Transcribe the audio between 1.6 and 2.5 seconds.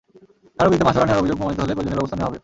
হলে প্রয়োজনীয় ব্যবস্থা নেওয়া হবে।